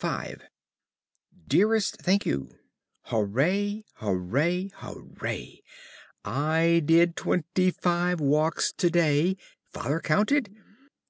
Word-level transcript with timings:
V 0.00 0.08
Dearest 1.46 1.98
Thankyou, 2.00 2.48
Hooray, 3.02 3.84
hooray, 3.96 4.70
hooray 4.76 5.62
I 6.24 6.80
did 6.86 7.16
twenty 7.16 7.70
five 7.72 8.18
walks 8.18 8.72
to 8.72 8.88
day! 8.88 9.36
Father 9.74 10.00
counted. 10.00 10.56